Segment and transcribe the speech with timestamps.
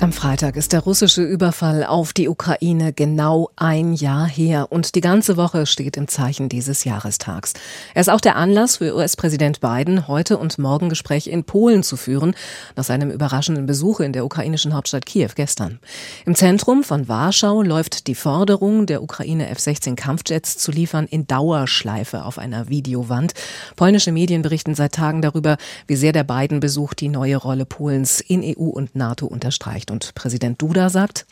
[0.00, 5.00] Am Freitag ist der russische Überfall auf die Ukraine genau ein Jahr her und die
[5.00, 7.54] ganze Woche steht im Zeichen dieses Jahrestags.
[7.94, 11.96] Er ist auch der Anlass für US-Präsident Biden, heute und morgen Gespräche in Polen zu
[11.96, 12.36] führen,
[12.76, 15.80] nach seinem überraschenden Besuch in der ukrainischen Hauptstadt Kiew gestern.
[16.24, 22.24] Im Zentrum von Warschau läuft die Forderung, der Ukraine F-16 Kampfjets zu liefern, in Dauerschleife
[22.24, 23.34] auf einer Videowand.
[23.74, 25.56] Polnische Medien berichten seit Tagen darüber,
[25.88, 29.87] wie sehr der Biden-Besuch die neue Rolle Polens in EU und NATO unterstreicht.
[29.90, 31.26] Und Präsident Duda sagt,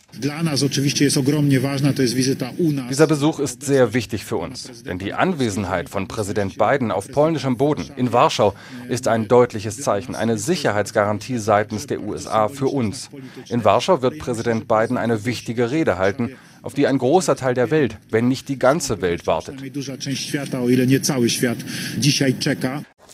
[2.89, 7.57] dieser Besuch ist sehr wichtig für uns, denn die Anwesenheit von Präsident Biden auf polnischem
[7.59, 8.55] Boden in Warschau
[8.89, 13.11] ist ein deutliches Zeichen, eine Sicherheitsgarantie seitens der USA für uns.
[13.49, 17.71] In Warschau wird Präsident Biden eine wichtige Rede halten, auf die ein großer Teil der
[17.71, 19.61] Welt, wenn nicht die ganze Welt wartet.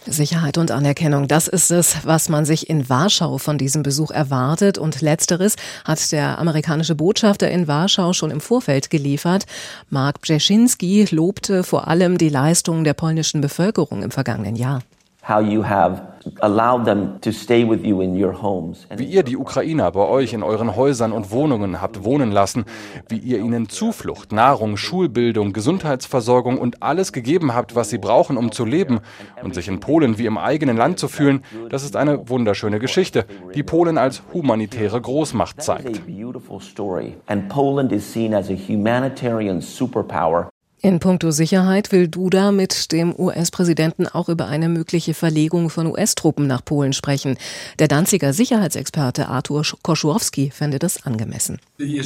[0.06, 4.78] Sicherheit und Anerkennung, das ist es, was man sich in Warschau von diesem Besuch erwartet.
[4.78, 9.46] Und letzteres hat der amerikanische Botschafter in Warschau schon im Vorfeld geliefert.
[9.90, 14.82] Mark Brzezinski lobte vor allem die Leistungen der polnischen Bevölkerung im vergangenen Jahr.
[15.28, 16.12] How you have
[18.96, 22.64] wie ihr die Ukrainer bei euch in euren Häusern und Wohnungen habt wohnen lassen,
[23.08, 28.52] wie ihr ihnen Zuflucht, Nahrung, Schulbildung, Gesundheitsversorgung und alles gegeben habt, was sie brauchen, um
[28.52, 29.00] zu leben
[29.42, 33.26] und sich in Polen wie im eigenen Land zu fühlen, das ist eine wunderschöne Geschichte,
[33.54, 36.02] die Polen als humanitäre Großmacht zeigt.
[37.48, 40.51] Poland is seen as a humanitarian superpower
[40.84, 46.48] in puncto Sicherheit will Duda mit dem US-Präsidenten auch über eine mögliche Verlegung von US-Truppen
[46.48, 47.38] nach Polen sprechen.
[47.78, 51.60] Der Danziger Sicherheitsexperte Artur Koschwowski fände das angemessen.
[51.78, 52.02] Wenn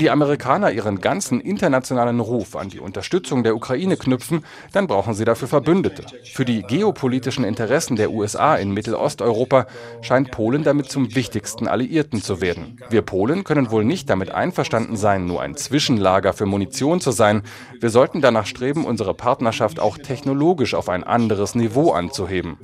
[0.00, 5.24] die Amerikaner ihren ganzen internationalen Ruf an die Unterstützung der Ukraine knüpfen, dann brauchen sie
[5.24, 6.06] dafür Verbündete.
[6.24, 9.68] Für die geopolitischen Interessen der USA in Mittelosteuropa
[10.00, 12.80] scheint Polen damit zum wichtigsten Alliierten zu werden.
[12.90, 17.10] Wir Polen können wohl nicht damit einverstanden einverstanden sein, nur ein Zwischenlager für Munition zu
[17.10, 17.42] sein.
[17.80, 22.56] Wir sollten danach streben, unsere Partnerschaft auch technologisch auf ein anderes Niveau anzuheben.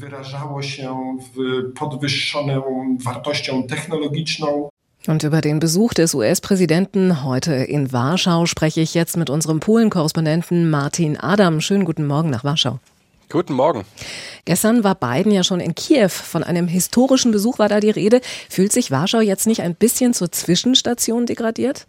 [5.06, 10.70] Und über den Besuch des US-Präsidenten heute in Warschau spreche ich jetzt mit unserem Polen-Korrespondenten
[10.70, 11.60] Martin Adam.
[11.60, 12.78] Schönen guten Morgen nach Warschau.
[13.30, 13.84] Guten Morgen.
[14.46, 16.08] Gestern war Biden ja schon in Kiew.
[16.08, 18.22] Von einem historischen Besuch war da die Rede.
[18.48, 21.86] Fühlt sich Warschau jetzt nicht ein bisschen zur Zwischenstation degradiert?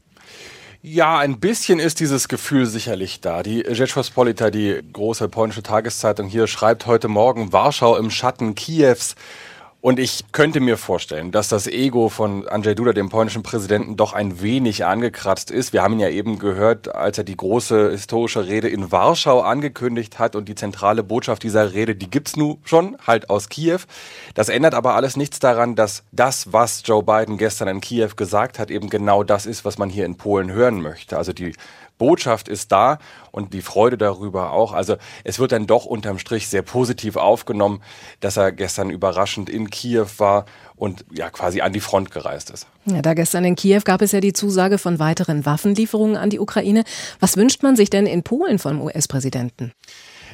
[0.82, 3.44] Ja, ein bisschen ist dieses Gefühl sicherlich da.
[3.44, 9.16] Die Rzeczpospolita, die große polnische Tageszeitung hier, schreibt heute Morgen Warschau im Schatten Kiews.
[9.82, 14.12] Und ich könnte mir vorstellen, dass das Ego von Andrzej Duda, dem polnischen Präsidenten, doch
[14.12, 15.72] ein wenig angekratzt ist.
[15.72, 20.20] Wir haben ihn ja eben gehört, als er die große historische Rede in Warschau angekündigt
[20.20, 23.80] hat und die zentrale Botschaft dieser Rede, die gibt's nun schon, halt aus Kiew.
[24.34, 28.60] Das ändert aber alles nichts daran, dass das, was Joe Biden gestern in Kiew gesagt
[28.60, 31.18] hat, eben genau das ist, was man hier in Polen hören möchte.
[31.18, 31.54] Also die
[32.00, 32.98] Botschaft ist da
[33.32, 34.74] und die Freude darüber auch.
[34.74, 37.84] Also es wird dann doch unterm Strich sehr positiv aufgenommen,
[38.22, 40.46] dass er gestern überraschend in Kiew war
[40.76, 42.66] und ja quasi an die Front gereist ist.
[42.86, 46.40] Ja, da gestern in Kiew gab es ja die Zusage von weiteren Waffenlieferungen an die
[46.40, 46.84] Ukraine.
[47.20, 49.74] Was wünscht man sich denn in Polen vom US-Präsidenten?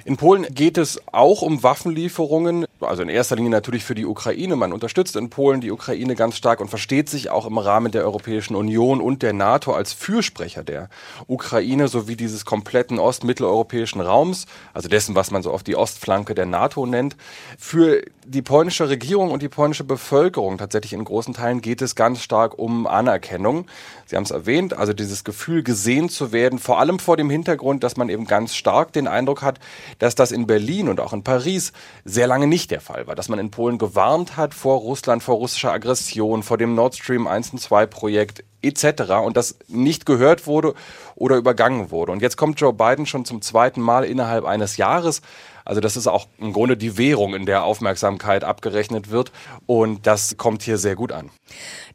[0.06, 4.56] In Polen geht es auch um Waffenlieferungen, also in erster Linie natürlich für die Ukraine.
[4.56, 8.04] Man unterstützt in Polen die Ukraine ganz stark und versteht sich auch im Rahmen der
[8.04, 10.90] Europäischen Union und der NATO als Fürsprecher der
[11.28, 16.46] Ukraine sowie dieses kompletten ostmitteleuropäischen Raums, also dessen, was man so oft die Ostflanke der
[16.46, 17.16] NATO nennt.
[17.58, 22.22] Für die polnische Regierung und die polnische Bevölkerung tatsächlich in großen Teilen geht es ganz
[22.22, 23.68] stark um Anerkennung.
[24.06, 27.84] Sie haben es erwähnt, also dieses Gefühl gesehen zu werden, vor allem vor dem Hintergrund,
[27.84, 29.60] dass man eben ganz stark den Eindruck hat,
[30.00, 31.72] dass das in Berlin und auch in Paris
[32.04, 35.36] sehr lange nicht der Fall war, dass man in Polen gewarnt hat vor Russland, vor
[35.36, 39.14] russischer Aggression, vor dem Nord Stream 1 und 2 Projekt etc.
[39.24, 40.74] und das nicht gehört wurde
[41.16, 42.12] oder übergangen wurde.
[42.12, 45.22] Und jetzt kommt Joe Biden schon zum zweiten Mal innerhalb eines Jahres.
[45.66, 49.32] Also das ist auch im Grunde die Währung, in der Aufmerksamkeit abgerechnet wird.
[49.66, 51.32] Und das kommt hier sehr gut an.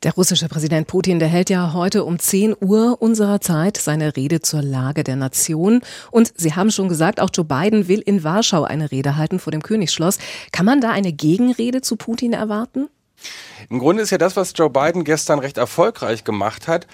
[0.02, 4.40] Der russische Präsident Putin, der hält ja heute um 10 Uhr unserer Zeit seine Rede
[4.40, 5.82] zur Lage der Nation.
[6.10, 9.52] Und Sie haben schon gesagt, auch Joe Biden will in Warschau eine Rede halten vor
[9.52, 10.18] dem Königsschloss.
[10.50, 12.88] Kann man da eine Gegenrede zu Putin erwarten?
[13.68, 16.86] Im Grunde ist ja das, was Joe Biden gestern recht erfolgreich gemacht hat,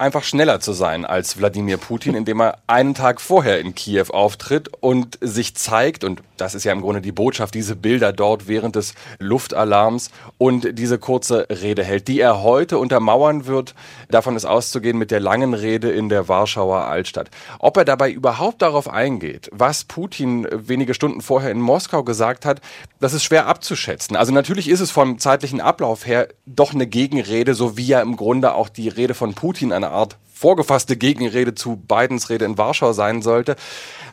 [0.00, 4.70] einfach schneller zu sein als Wladimir Putin, indem er einen Tag vorher in Kiew auftritt
[4.80, 8.76] und sich zeigt, und das ist ja im Grunde die Botschaft, diese Bilder dort während
[8.76, 13.74] des Luftalarms und diese kurze Rede hält, die er heute untermauern wird.
[14.08, 17.30] Davon ist auszugehen mit der langen Rede in der Warschauer Altstadt.
[17.58, 22.62] Ob er dabei überhaupt darauf eingeht, was Putin wenige Stunden vorher in Moskau gesagt hat,
[23.00, 24.16] das ist schwer abzuschätzen.
[24.16, 28.16] Also natürlich ist es vom zeitlichen Ablauf her doch eine Gegenrede, so wie ja im
[28.16, 33.20] Grunde auch die Rede von Putin Art vorgefasste Gegenrede zu Bidens Rede in Warschau sein
[33.20, 33.56] sollte.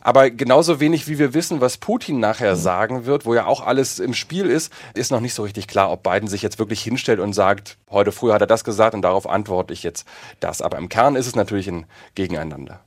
[0.02, 4.00] Aber genauso wenig wie wir wissen, was Putin nachher sagen wird, wo ja auch alles
[4.00, 7.22] im Spiel ist, ist noch nicht so richtig klar, ob Biden sich jetzt wirklich hinstellt
[7.22, 10.06] und sagt, heute früh hat er das gesagt und darauf antworte ich jetzt
[10.42, 10.62] das.
[10.62, 11.86] Aber im Kern ist es natürlich ein
[12.16, 12.82] Gegeneinander.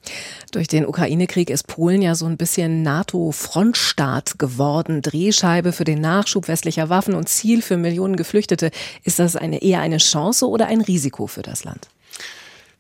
[0.53, 6.47] Durch den Ukraine-Krieg ist Polen ja so ein bisschen NATO-Frontstaat geworden, Drehscheibe für den Nachschub
[6.47, 8.71] westlicher Waffen und Ziel für Millionen Geflüchtete.
[9.03, 11.89] Ist das eine, eher eine Chance oder ein Risiko für das Land?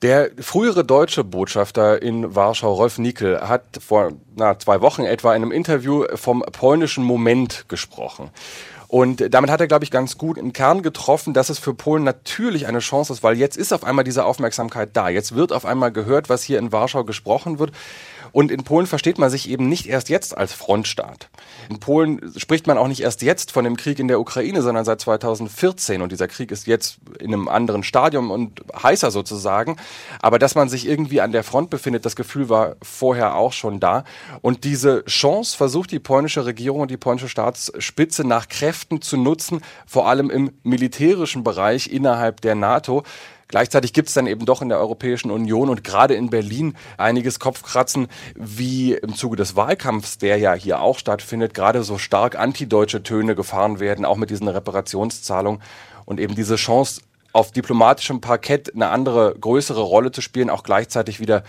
[0.02, 5.43] Der frühere deutsche Botschafter in Warschau, Rolf Nickel, hat vor na, zwei Wochen etwa in
[5.43, 8.31] einem Interview vom polnischen Moment gesprochen.
[8.88, 12.02] Und damit hat er, glaube ich, ganz gut im Kern getroffen, dass es für Polen
[12.02, 15.11] natürlich eine Chance ist, weil jetzt ist auf einmal diese Aufmerksamkeit da.
[15.11, 17.70] Jetzt wird auf einmal gehört, was hier in Warschau gesprochen wird.
[18.32, 21.29] Und in Polen versteht man sich eben nicht erst jetzt als Frontstaat.
[21.69, 24.85] In Polen spricht man auch nicht erst jetzt von dem Krieg in der Ukraine, sondern
[24.85, 26.03] seit 2014.
[26.03, 29.77] Und dieser Krieg ist jetzt in einem anderen Stadium und heißer sozusagen.
[30.21, 33.81] Aber dass man sich irgendwie an der Front befindet, das Gefühl war vorher auch schon
[33.81, 34.05] da.
[34.43, 39.61] Und diese Chance versucht die polnische Regierung und die polnische Staatsspitze nach Kräften zu nutzen,
[39.87, 43.05] vor allem im militärischen Bereich innerhalb der NATO.
[43.50, 47.41] Gleichzeitig gibt es dann eben doch in der Europäischen Union und gerade in Berlin einiges
[47.41, 48.06] Kopfkratzen,
[48.37, 53.35] wie im Zuge des Wahlkampfs, der ja hier auch stattfindet, gerade so stark antideutsche Töne
[53.35, 55.61] gefahren werden, auch mit diesen Reparationszahlungen.
[56.05, 57.02] Und eben diese Chance
[57.32, 61.43] auf diplomatischem Parkett eine andere, größere Rolle zu spielen, auch gleichzeitig wieder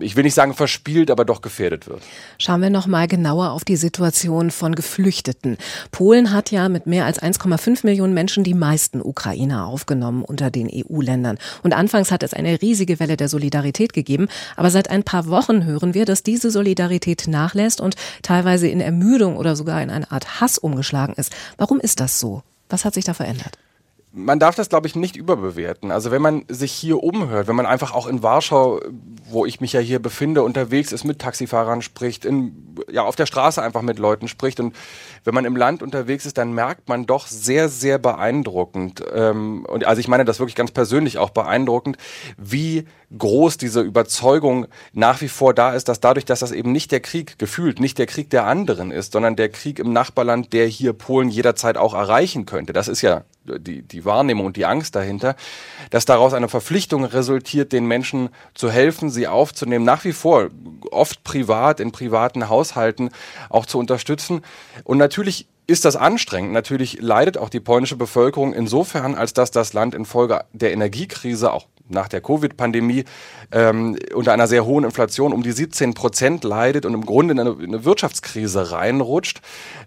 [0.00, 2.02] ich will nicht sagen verspielt, aber doch gefährdet wird.
[2.38, 5.58] Schauen wir noch mal genauer auf die Situation von Geflüchteten.
[5.90, 10.68] Polen hat ja mit mehr als 1,5 Millionen Menschen die meisten Ukrainer aufgenommen unter den
[10.72, 11.38] EU-Ländern.
[11.62, 15.64] Und anfangs hat es eine riesige Welle der Solidarität gegeben, aber seit ein paar Wochen
[15.64, 20.40] hören wir, dass diese Solidarität nachlässt und teilweise in Ermüdung oder sogar in eine Art
[20.40, 21.32] Hass umgeschlagen ist.
[21.58, 22.42] Warum ist das so?
[22.68, 23.58] Was hat sich da verändert?
[24.16, 25.90] Man darf das, glaube ich, nicht überbewerten.
[25.90, 28.80] Also wenn man sich hier umhört, wenn man einfach auch in Warschau,
[29.28, 33.26] wo ich mich ja hier befinde, unterwegs ist, mit Taxifahrern spricht, in, ja, auf der
[33.26, 34.76] Straße einfach mit Leuten spricht und
[35.24, 39.84] wenn man im Land unterwegs ist, dann merkt man doch sehr, sehr beeindruckend, ähm, und
[39.84, 41.96] also ich meine das wirklich ganz persönlich auch beeindruckend,
[42.36, 46.92] wie groß diese Überzeugung nach wie vor da ist, dass dadurch, dass das eben nicht
[46.92, 50.66] der Krieg gefühlt, nicht der Krieg der anderen ist, sondern der Krieg im Nachbarland, der
[50.66, 52.72] hier Polen jederzeit auch erreichen könnte.
[52.72, 55.36] Das ist ja die, die Wahrnehmung und die Angst dahinter,
[55.90, 60.48] dass daraus eine Verpflichtung resultiert, den Menschen zu helfen, sie aufzunehmen, nach wie vor
[60.90, 63.10] oft privat, in privaten Haushalten
[63.48, 64.42] auch zu unterstützen.
[64.84, 66.52] Und natürlich ist das anstrengend.
[66.52, 71.66] Natürlich leidet auch die polnische Bevölkerung insofern, als dass das Land infolge der Energiekrise auch
[71.88, 73.04] nach der Covid-Pandemie
[73.52, 77.40] ähm, unter einer sehr hohen Inflation um die 17 Prozent leidet und im Grunde in
[77.40, 79.40] eine, in eine Wirtschaftskrise reinrutscht.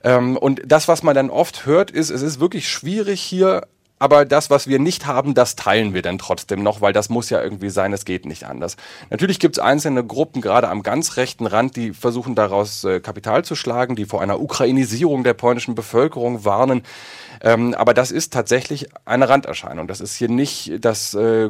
[0.04, 3.68] Ähm, und das, was man dann oft hört, ist, es ist wirklich schwierig hier
[4.00, 7.30] aber das, was wir nicht haben, das teilen wir dann trotzdem noch, weil das muss
[7.30, 8.78] ja irgendwie sein, es geht nicht anders.
[9.10, 13.44] Natürlich gibt es einzelne Gruppen, gerade am ganz rechten Rand, die versuchen daraus äh, Kapital
[13.44, 16.84] zu schlagen, die vor einer Ukrainisierung der polnischen Bevölkerung warnen.
[17.42, 19.88] Ähm, aber das ist tatsächlich eine Randerscheinung.
[19.88, 21.50] Das ist hier nicht das äh,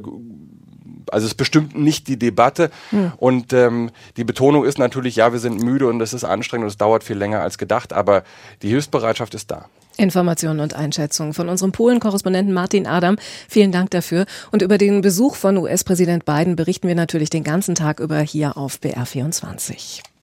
[1.12, 2.70] also es bestimmt nicht die Debatte.
[2.90, 3.14] Hm.
[3.18, 6.70] Und ähm, die Betonung ist natürlich, ja, wir sind müde und es ist anstrengend und
[6.70, 8.24] es dauert viel länger als gedacht, aber
[8.62, 9.66] die Hilfsbereitschaft ist da.
[9.98, 13.18] Informationen und Einschätzungen von unserem Polen-Korrespondenten Martin Adam.
[13.50, 14.26] Vielen Dank dafür.
[14.52, 18.58] Und über den Besuch von US-Präsident Biden berichten wir natürlich den ganzen Tag über hier
[18.58, 20.02] auf BR24.